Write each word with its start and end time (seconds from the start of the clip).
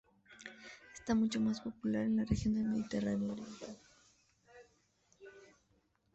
Ésta 0.95 1.13
es 1.13 1.19
mucho 1.19 1.39
más 1.39 1.61
popular 1.61 2.01
en 2.05 2.15
la 2.17 2.25
región 2.25 2.55
del 2.55 2.63
Mediterráneo 2.65 3.33
oriental. 3.33 3.77